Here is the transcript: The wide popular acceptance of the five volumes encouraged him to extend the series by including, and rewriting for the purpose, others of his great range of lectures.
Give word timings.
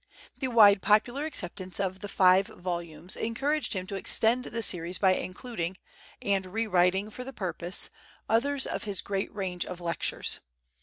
The 0.39 0.47
wide 0.47 0.81
popular 0.81 1.25
acceptance 1.25 1.79
of 1.79 1.99
the 1.99 2.07
five 2.09 2.47
volumes 2.47 3.15
encouraged 3.15 3.73
him 3.73 3.85
to 3.85 3.95
extend 3.95 4.45
the 4.45 4.63
series 4.63 4.97
by 4.97 5.13
including, 5.13 5.77
and 6.23 6.47
rewriting 6.47 7.11
for 7.11 7.23
the 7.23 7.31
purpose, 7.33 7.91
others 8.27 8.65
of 8.65 8.85
his 8.85 8.99
great 9.03 9.31
range 9.31 9.63
of 9.63 9.79
lectures. 9.79 10.39